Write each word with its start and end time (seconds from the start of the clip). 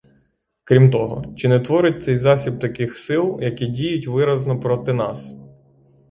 Крім 0.63 0.91
того: 0.91 1.33
чи 1.35 1.47
не 1.47 1.59
творить 1.59 2.03
цей 2.03 2.17
засіб 2.17 2.59
таких 2.59 2.97
сил, 2.97 3.39
які 3.41 3.65
діють 3.65 4.07
виразно 4.07 4.59
проти 4.59 4.93
нас? 4.93 5.35